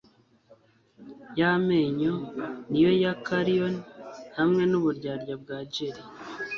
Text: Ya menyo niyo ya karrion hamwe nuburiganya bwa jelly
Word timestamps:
Ya 1.39 1.51
menyo 1.67 2.13
niyo 2.69 2.91
ya 3.03 3.13
karrion 3.25 3.73
hamwe 4.37 4.63
nuburiganya 4.65 5.33
bwa 5.41 5.57
jelly 5.73 6.03